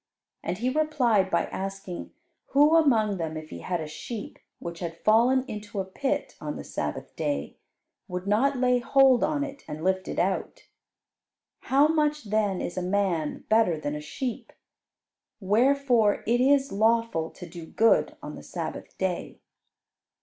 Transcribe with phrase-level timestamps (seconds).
[0.41, 2.09] and He replied by asking
[2.53, 6.55] who among them, if he had a sheep which had fallen into a pit on
[6.55, 7.57] the Sabbath day,
[8.07, 10.63] would not lay hold on it, and lift it out.
[11.59, 14.51] "How much then is a man better than a sheep?
[15.39, 19.39] Wherefore it is lawful to do good on the Sabbath day."